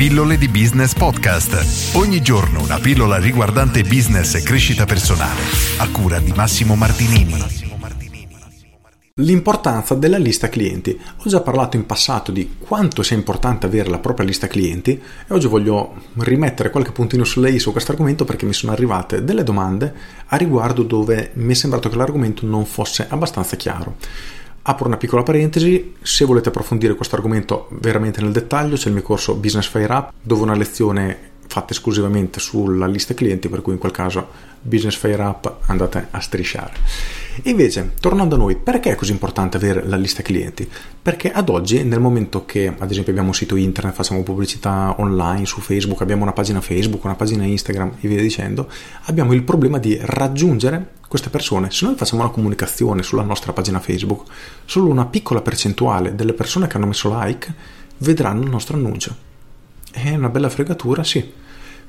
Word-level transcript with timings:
Pillole 0.00 0.38
di 0.38 0.48
Business 0.48 0.94
Podcast. 0.94 1.94
Ogni 1.94 2.22
giorno 2.22 2.62
una 2.62 2.78
pillola 2.78 3.18
riguardante 3.18 3.82
business 3.82 4.34
e 4.34 4.42
crescita 4.42 4.86
personale. 4.86 5.42
A 5.76 5.90
cura 5.90 6.18
di 6.20 6.32
Massimo 6.32 6.74
Martinini. 6.74 7.34
L'importanza 9.16 9.94
della 9.94 10.16
lista 10.16 10.48
clienti. 10.48 10.98
Ho 10.98 11.28
già 11.28 11.42
parlato 11.42 11.76
in 11.76 11.84
passato 11.84 12.32
di 12.32 12.56
quanto 12.58 13.02
sia 13.02 13.14
importante 13.14 13.66
avere 13.66 13.90
la 13.90 13.98
propria 13.98 14.26
lista 14.26 14.46
clienti 14.46 14.92
e 14.92 15.34
oggi 15.34 15.48
voglio 15.48 15.92
rimettere 16.14 16.70
qualche 16.70 16.92
puntino 16.92 17.24
sulle 17.24 17.50
i 17.50 17.58
su 17.58 17.70
questo 17.70 17.90
argomento 17.90 18.24
perché 18.24 18.46
mi 18.46 18.54
sono 18.54 18.72
arrivate 18.72 19.22
delle 19.22 19.44
domande 19.44 19.92
a 20.28 20.36
riguardo 20.36 20.82
dove 20.82 21.32
mi 21.34 21.52
è 21.52 21.54
sembrato 21.54 21.90
che 21.90 21.96
l'argomento 21.96 22.46
non 22.46 22.64
fosse 22.64 23.04
abbastanza 23.06 23.54
chiaro. 23.56 23.96
Apro 24.62 24.86
una 24.86 24.98
piccola 24.98 25.22
parentesi, 25.22 25.94
se 26.02 26.24
volete 26.26 26.50
approfondire 26.50 26.94
questo 26.94 27.16
argomento 27.16 27.68
veramente 27.70 28.20
nel 28.20 28.32
dettaglio 28.32 28.76
c'è 28.76 28.88
il 28.88 28.94
mio 28.94 29.02
corso 29.02 29.34
Business 29.34 29.66
Fire 29.68 29.92
Up 29.92 30.12
dove 30.20 30.42
una 30.42 30.54
lezione 30.54 31.29
fatta 31.50 31.72
esclusivamente 31.72 32.38
sulla 32.38 32.86
lista 32.86 33.12
clienti, 33.12 33.48
per 33.48 33.60
cui 33.60 33.72
in 33.72 33.80
quel 33.80 33.90
caso 33.90 34.28
Business 34.60 34.94
Fire 34.94 35.20
Up 35.20 35.56
andate 35.66 36.06
a 36.12 36.20
strisciare. 36.20 36.74
Invece, 37.44 37.94
tornando 37.98 38.36
a 38.36 38.38
noi, 38.38 38.54
perché 38.54 38.92
è 38.92 38.94
così 38.94 39.10
importante 39.10 39.56
avere 39.56 39.84
la 39.84 39.96
lista 39.96 40.22
clienti? 40.22 40.68
Perché 41.02 41.32
ad 41.32 41.48
oggi, 41.48 41.82
nel 41.82 41.98
momento 41.98 42.44
che 42.44 42.72
ad 42.78 42.88
esempio 42.88 43.10
abbiamo 43.10 43.30
un 43.30 43.34
sito 43.34 43.56
internet, 43.56 43.94
facciamo 43.94 44.22
pubblicità 44.22 44.94
online 44.98 45.44
su 45.44 45.60
Facebook, 45.60 46.00
abbiamo 46.02 46.22
una 46.22 46.32
pagina 46.32 46.60
Facebook, 46.60 47.02
una 47.02 47.16
pagina 47.16 47.44
Instagram 47.44 47.96
e 47.98 48.06
via 48.06 48.20
dicendo, 48.20 48.68
abbiamo 49.06 49.32
il 49.32 49.42
problema 49.42 49.78
di 49.78 49.98
raggiungere 50.00 50.98
queste 51.08 51.30
persone. 51.30 51.72
Se 51.72 51.84
noi 51.84 51.96
facciamo 51.96 52.22
una 52.22 52.30
comunicazione 52.30 53.02
sulla 53.02 53.22
nostra 53.22 53.52
pagina 53.52 53.80
Facebook, 53.80 54.30
solo 54.66 54.88
una 54.88 55.06
piccola 55.06 55.40
percentuale 55.40 56.14
delle 56.14 56.32
persone 56.32 56.68
che 56.68 56.76
hanno 56.76 56.86
messo 56.86 57.10
like 57.20 57.52
vedranno 57.98 58.42
il 58.44 58.50
nostro 58.50 58.76
annuncio. 58.76 59.28
È 59.90 60.14
una 60.14 60.28
bella 60.28 60.48
fregatura, 60.48 61.02
sì. 61.02 61.38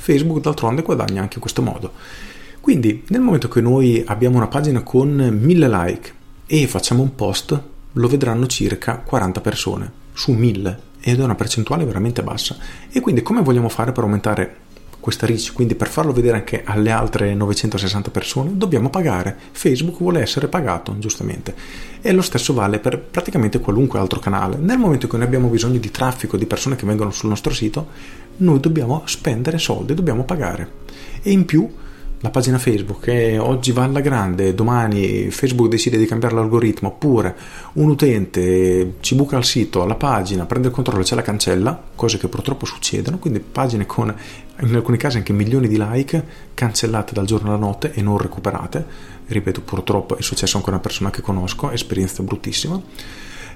Facebook 0.00 0.40
d'altronde 0.40 0.82
guadagna 0.82 1.20
anche 1.20 1.34
in 1.34 1.40
questo 1.40 1.60
modo. 1.60 1.92
Quindi 2.60 3.04
nel 3.08 3.20
momento 3.20 3.48
che 3.48 3.60
noi 3.60 4.02
abbiamo 4.06 4.38
una 4.38 4.48
pagina 4.48 4.82
con 4.82 5.10
1000 5.10 5.68
like 5.68 6.12
e 6.46 6.66
facciamo 6.66 7.02
un 7.02 7.14
post, 7.14 7.60
lo 7.92 8.08
vedranno 8.08 8.46
circa 8.46 8.96
40 8.96 9.40
persone 9.40 9.92
su 10.12 10.32
1000 10.32 10.88
ed 11.00 11.20
è 11.20 11.22
una 11.22 11.34
percentuale 11.34 11.84
veramente 11.84 12.22
bassa. 12.22 12.56
E 12.90 13.00
quindi 13.00 13.22
come 13.22 13.42
vogliamo 13.42 13.68
fare 13.68 13.92
per 13.92 14.04
aumentare 14.04 14.56
questa 15.00 15.26
reach? 15.26 15.52
Quindi 15.52 15.74
per 15.74 15.88
farlo 15.88 16.12
vedere 16.12 16.36
anche 16.36 16.62
alle 16.64 16.90
altre 16.90 17.34
960 17.34 18.10
persone 18.10 18.50
dobbiamo 18.54 18.90
pagare. 18.90 19.36
Facebook 19.52 19.98
vuole 19.98 20.20
essere 20.20 20.46
pagato, 20.46 20.98
giustamente. 20.98 21.54
E 22.00 22.12
lo 22.12 22.22
stesso 22.22 22.52
vale 22.52 22.78
per 22.78 22.98
praticamente 22.98 23.58
qualunque 23.58 23.98
altro 23.98 24.20
canale. 24.20 24.56
Nel 24.58 24.78
momento 24.78 25.04
in 25.04 25.10
cui 25.10 25.18
noi 25.18 25.26
abbiamo 25.26 25.48
bisogno 25.48 25.78
di 25.78 25.90
traffico, 25.90 26.36
di 26.36 26.46
persone 26.46 26.76
che 26.76 26.86
vengono 26.86 27.10
sul 27.10 27.28
nostro 27.28 27.52
sito, 27.52 27.88
noi 28.38 28.60
dobbiamo 28.60 29.02
spendere 29.06 29.58
soldi, 29.58 29.94
dobbiamo 29.94 30.24
pagare. 30.24 30.70
E 31.22 31.30
in 31.30 31.44
più 31.44 31.68
la 32.22 32.30
pagina 32.30 32.58
Facebook 32.58 33.00
che 33.00 33.38
oggi 33.38 33.72
va 33.72 33.84
alla 33.84 34.00
grande, 34.00 34.54
domani 34.54 35.30
Facebook 35.30 35.68
decide 35.68 35.96
di 35.96 36.04
cambiare 36.04 36.34
l'algoritmo, 36.34 36.88
oppure 36.88 37.34
un 37.74 37.88
utente 37.88 38.94
ci 39.00 39.14
buca 39.14 39.38
il 39.38 39.44
sito, 39.44 39.86
la 39.86 39.94
pagina, 39.94 40.44
prende 40.44 40.68
il 40.68 40.74
controllo 40.74 41.00
e 41.00 41.04
ce 41.04 41.14
la 41.14 41.22
cancella, 41.22 41.82
cose 41.94 42.18
che 42.18 42.28
purtroppo 42.28 42.66
succedono, 42.66 43.18
quindi 43.18 43.40
pagine 43.40 43.86
con 43.86 44.14
in 44.62 44.74
alcuni 44.74 44.98
casi 44.98 45.16
anche 45.16 45.32
milioni 45.32 45.66
di 45.66 45.78
like 45.78 46.22
cancellate 46.52 47.14
dal 47.14 47.24
giorno 47.24 47.48
alla 47.48 47.58
notte 47.58 47.92
e 47.94 48.02
non 48.02 48.18
recuperate, 48.18 48.84
ripeto 49.26 49.62
purtroppo 49.62 50.18
è 50.18 50.22
successo 50.22 50.58
anche 50.58 50.68
a 50.68 50.72
una 50.72 50.82
persona 50.82 51.08
che 51.08 51.22
conosco, 51.22 51.70
esperienza 51.70 52.22
bruttissima, 52.22 52.78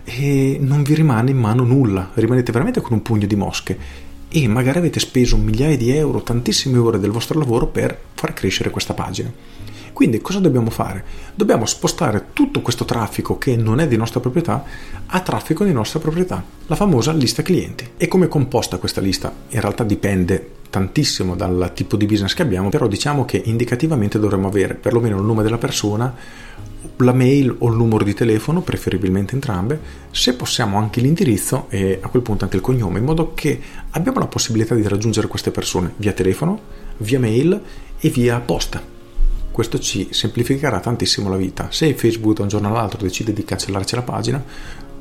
e 0.05 0.57
non 0.59 0.83
vi 0.83 0.95
rimane 0.95 1.31
in 1.31 1.39
mano 1.39 1.65
nulla, 1.65 2.13
rimanete 2.15 2.51
veramente 2.51 2.81
con 2.81 2.95
un 2.95 3.03
pugno 3.03 3.27
di 3.27 3.37
mosche 3.37 3.79
e 4.37 4.49
magari 4.49 4.79
avete 4.79 4.99
speso 4.99 5.37
migliaia 5.37 5.77
di 5.77 5.93
euro, 5.93 6.21
tantissime 6.21 6.79
ore 6.79 6.99
del 6.99 7.13
vostro 7.13 7.39
lavoro 7.39 7.69
per 7.69 7.97
far 8.15 8.33
crescere 8.33 8.71
questa 8.71 8.93
pagina. 8.93 9.33
Quindi 9.93 10.21
cosa 10.21 10.41
dobbiamo 10.41 10.71
fare? 10.71 11.05
Dobbiamo 11.37 11.67
spostare 11.67 12.31
tutto 12.33 12.61
questo 12.61 12.85
traffico 12.85 13.39
che 13.39 13.55
non 13.55 13.79
è 13.79 13.87
di 13.87 13.97
nostra 13.97 14.19
proprietà 14.19 14.65
a 15.07 15.21
traffico 15.21 15.63
di 15.63 15.73
nostra 15.73 16.01
proprietà, 16.01 16.43
la 16.67 16.75
famosa 16.75 17.13
lista 17.13 17.43
clienti. 17.43 17.91
E 17.97 18.09
come 18.09 18.25
è 18.25 18.29
composta 18.29 18.79
questa 18.79 19.01
lista? 19.01 19.33
In 19.51 19.61
realtà 19.61 19.85
dipende 19.85 20.51
tantissimo 20.69 21.37
dal 21.37 21.71
tipo 21.73 21.97
di 21.97 22.05
business 22.05 22.35
che 22.35 22.43
abbiamo, 22.43 22.71
però 22.71 22.89
diciamo 22.89 23.25
che 23.25 23.41
indicativamente 23.45 24.19
dovremmo 24.19 24.49
avere 24.49 24.75
perlomeno 24.75 25.17
il 25.17 25.25
nome 25.25 25.45
della 25.45 25.59
persona, 25.59 26.13
la 26.97 27.13
mail 27.13 27.55
o 27.59 27.69
il 27.69 27.77
numero 27.77 28.05
di 28.05 28.15
telefono, 28.15 28.61
preferibilmente 28.63 29.35
entrambe, 29.35 29.81
se 30.11 30.35
possiamo 30.35 30.79
anche 30.79 31.01
l'indirizzo 31.01 31.67
e 31.69 31.99
a 32.01 32.09
quel 32.09 32.23
punto 32.23 32.45
anche 32.45 32.57
il 32.57 32.63
cognome, 32.63 32.99
in 32.99 33.05
modo 33.05 33.33
che 33.35 33.61
abbiamo 33.91 34.19
la 34.19 34.27
possibilità 34.27 34.75
di 34.75 34.87
raggiungere 34.87 35.27
queste 35.27 35.51
persone 35.51 35.95
via 35.97 36.13
telefono, 36.13 36.61
via 36.99 37.19
mail 37.19 37.61
e 37.99 38.09
via 38.09 38.39
posta. 38.41 38.83
Questo 39.51 39.79
ci 39.79 40.09
semplificherà 40.11 40.81
tantissimo 40.81 41.29
la 41.29 41.37
vita. 41.37 41.69
Se 41.71 41.95
Facebook 41.95 42.37
da 42.37 42.43
un 42.43 42.49
giorno 42.49 42.69
all'altro 42.69 43.01
decide 43.01 43.33
di 43.33 43.45
cancellarci 43.45 43.95
la 43.95 44.03
pagina, 44.03 44.45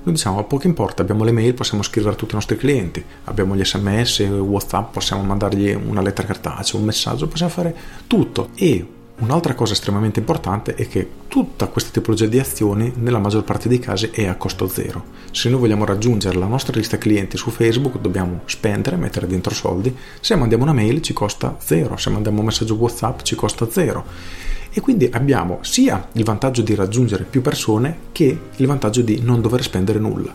noi 0.06 0.16
diciamo 0.16 0.44
poco 0.44 0.68
importa, 0.68 1.02
abbiamo 1.02 1.24
le 1.24 1.32
mail, 1.32 1.54
possiamo 1.54 1.82
scrivere 1.82 2.14
a 2.14 2.18
tutti 2.18 2.34
i 2.34 2.36
nostri 2.36 2.58
clienti, 2.58 3.04
abbiamo 3.24 3.56
gli 3.56 3.64
sms, 3.64 4.20
whatsapp, 4.20 4.92
possiamo 4.92 5.24
mandargli 5.24 5.74
una 5.74 6.02
lettera 6.02 6.28
cartacea, 6.28 6.78
un 6.78 6.86
messaggio, 6.86 7.28
possiamo 7.28 7.52
fare 7.52 7.76
tutto 8.06 8.50
e 8.56 8.86
Un'altra 9.16 9.54
cosa 9.54 9.74
estremamente 9.74 10.20
importante 10.20 10.74
è 10.74 10.88
che 10.88 11.08
tutta 11.28 11.68
questa 11.68 11.92
tipologia 11.92 12.26
di 12.26 12.40
azioni 12.40 12.92
nella 12.96 13.20
maggior 13.20 13.44
parte 13.44 13.70
dei 13.70 13.78
casi 13.78 14.10
è 14.12 14.26
a 14.26 14.36
costo 14.36 14.68
zero. 14.68 15.04
Se 15.32 15.50
noi 15.50 15.60
vogliamo 15.60 15.86
raggiungere 15.86 16.38
la 16.38 16.48
nostra 16.48 16.76
lista 16.76 16.98
clienti 16.98 17.38
su 17.38 17.52
Facebook 17.52 18.00
dobbiamo 18.00 18.42
spendere, 18.46 18.96
mettere 18.96 19.28
dentro 19.28 19.54
soldi, 19.54 19.96
se 20.20 20.36
mandiamo 20.36 20.64
una 20.64 20.74
mail 20.74 21.02
ci 21.02 21.14
costa 21.14 21.56
zero, 21.60 21.96
se 21.96 22.10
mandiamo 22.10 22.40
un 22.40 22.46
messaggio 22.46 22.74
WhatsApp 22.74 23.22
ci 23.22 23.36
costa 23.36 23.70
zero. 23.70 24.04
E 24.72 24.82
quindi 24.82 25.08
abbiamo 25.14 25.60
sia 25.62 26.08
il 26.14 26.24
vantaggio 26.24 26.64
di 26.64 26.74
raggiungere 26.74 27.24
più 27.24 27.42
persone 27.42 27.98
che 28.12 28.40
il 28.56 28.66
vantaggio 28.66 29.02
di 29.02 29.22
non 29.22 29.42
dover 29.42 29.62
spendere 29.62 30.00
nulla. 30.00 30.34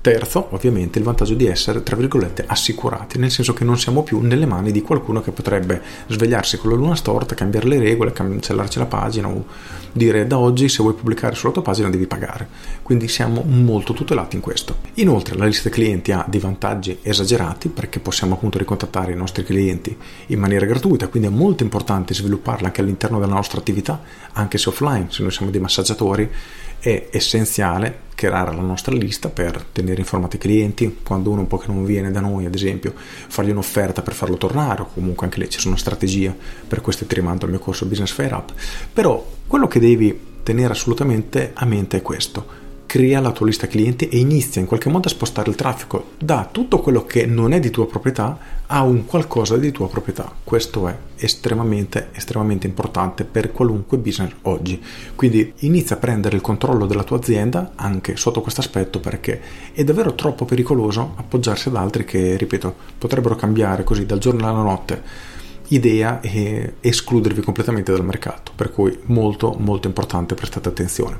Terzo, 0.00 0.46
ovviamente, 0.50 1.00
il 1.00 1.04
vantaggio 1.04 1.34
di 1.34 1.46
essere, 1.46 1.82
tra 1.82 1.96
virgolette, 1.96 2.44
assicurati, 2.46 3.18
nel 3.18 3.32
senso 3.32 3.52
che 3.52 3.64
non 3.64 3.76
siamo 3.76 4.04
più 4.04 4.20
nelle 4.20 4.46
mani 4.46 4.70
di 4.70 4.80
qualcuno 4.80 5.20
che 5.20 5.32
potrebbe 5.32 5.82
svegliarsi 6.06 6.56
con 6.56 6.70
la 6.70 6.76
luna 6.76 6.94
storta, 6.94 7.34
cambiare 7.34 7.66
le 7.66 7.80
regole, 7.80 8.12
cancellarci 8.12 8.78
la 8.78 8.86
pagina 8.86 9.28
o 9.28 9.44
dire 9.90 10.28
da 10.28 10.38
oggi 10.38 10.68
se 10.68 10.82
vuoi 10.82 10.94
pubblicare 10.94 11.34
sulla 11.34 11.52
tua 11.52 11.62
pagina 11.62 11.90
devi 11.90 12.06
pagare. 12.06 12.46
Quindi 12.82 13.08
siamo 13.08 13.42
molto 13.42 13.92
tutelati 13.92 14.36
in 14.36 14.42
questo. 14.42 14.76
Inoltre 14.94 15.36
la 15.36 15.46
lista 15.46 15.68
clienti 15.68 16.12
ha 16.12 16.24
dei 16.28 16.40
vantaggi 16.40 17.00
esagerati 17.02 17.68
perché 17.68 17.98
possiamo 17.98 18.34
appunto 18.34 18.58
ricontattare 18.58 19.12
i 19.12 19.16
nostri 19.16 19.42
clienti 19.42 19.96
in 20.26 20.38
maniera 20.38 20.64
gratuita, 20.64 21.08
quindi 21.08 21.28
è 21.28 21.32
molto 21.32 21.64
importante 21.64 22.14
svilupparla 22.14 22.68
anche 22.68 22.82
all'interno 22.82 23.18
della 23.18 23.34
nostra 23.34 23.58
attività, 23.58 24.00
anche 24.32 24.58
se 24.58 24.68
offline, 24.68 25.06
se 25.10 25.22
noi 25.22 25.32
siamo 25.32 25.50
dei 25.50 25.60
massaggiatori 25.60 26.30
è 26.78 27.08
essenziale 27.10 28.06
creare 28.18 28.52
la 28.52 28.62
nostra 28.62 28.96
lista 28.96 29.28
per 29.28 29.64
tenere 29.70 30.00
informati 30.00 30.34
i 30.34 30.38
clienti, 30.40 30.98
quando 31.04 31.30
uno 31.30 31.42
un 31.42 31.46
po' 31.46 31.56
che 31.56 31.68
non 31.68 31.84
viene 31.84 32.10
da 32.10 32.18
noi, 32.18 32.46
ad 32.46 32.54
esempio, 32.56 32.92
fargli 32.96 33.50
un'offerta 33.50 34.02
per 34.02 34.12
farlo 34.12 34.36
tornare, 34.36 34.82
o 34.82 34.88
comunque 34.92 35.26
anche 35.26 35.38
lì 35.38 35.46
c'è 35.46 35.64
una 35.68 35.76
strategia, 35.76 36.34
per 36.66 36.80
questo 36.80 37.06
ti 37.06 37.14
rimando 37.14 37.44
al 37.44 37.52
mio 37.52 37.60
corso 37.60 37.86
Business 37.86 38.10
Fair 38.10 38.32
Up. 38.32 38.52
Però 38.92 39.24
quello 39.46 39.68
che 39.68 39.78
devi 39.78 40.18
tenere 40.42 40.72
assolutamente 40.72 41.52
a 41.54 41.64
mente 41.64 41.98
è 41.98 42.02
questo 42.02 42.66
crea 42.88 43.20
la 43.20 43.32
tua 43.32 43.44
lista 43.44 43.66
clienti 43.66 44.08
e 44.08 44.16
inizia 44.16 44.62
in 44.62 44.66
qualche 44.66 44.88
modo 44.88 45.08
a 45.08 45.10
spostare 45.10 45.50
il 45.50 45.56
traffico 45.56 46.12
da 46.18 46.48
tutto 46.50 46.80
quello 46.80 47.04
che 47.04 47.26
non 47.26 47.52
è 47.52 47.60
di 47.60 47.68
tua 47.68 47.86
proprietà 47.86 48.38
a 48.66 48.80
un 48.80 49.04
qualcosa 49.04 49.58
di 49.58 49.70
tua 49.70 49.90
proprietà. 49.90 50.32
Questo 50.42 50.88
è 50.88 50.96
estremamente, 51.16 52.08
estremamente 52.12 52.66
importante 52.66 53.24
per 53.24 53.52
qualunque 53.52 53.98
business 53.98 54.32
oggi. 54.42 54.82
Quindi 55.14 55.52
inizia 55.58 55.96
a 55.96 55.98
prendere 55.98 56.36
il 56.36 56.40
controllo 56.40 56.86
della 56.86 57.04
tua 57.04 57.18
azienda 57.18 57.72
anche 57.74 58.16
sotto 58.16 58.40
questo 58.40 58.62
aspetto 58.62 59.00
perché 59.00 59.38
è 59.74 59.84
davvero 59.84 60.14
troppo 60.14 60.46
pericoloso 60.46 61.12
appoggiarsi 61.16 61.68
ad 61.68 61.76
altri 61.76 62.06
che, 62.06 62.38
ripeto, 62.38 62.74
potrebbero 62.96 63.36
cambiare 63.36 63.84
così 63.84 64.06
dal 64.06 64.18
giorno 64.18 64.48
alla 64.48 64.62
notte 64.62 65.36
idea 65.68 66.20
e 66.20 66.74
escludervi 66.80 67.42
completamente 67.42 67.92
dal 67.92 68.04
mercato, 68.04 68.52
per 68.54 68.72
cui 68.72 68.98
molto 69.04 69.56
molto 69.58 69.86
importante 69.86 70.34
prestate 70.34 70.68
attenzione. 70.68 71.18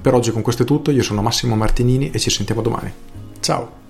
Per 0.00 0.14
oggi 0.14 0.30
con 0.30 0.42
questo 0.42 0.62
è 0.62 0.66
tutto, 0.66 0.90
io 0.90 1.02
sono 1.02 1.22
Massimo 1.22 1.56
Martinini 1.56 2.10
e 2.10 2.18
ci 2.18 2.30
sentiamo 2.30 2.62
domani. 2.62 2.92
Ciao! 3.40 3.85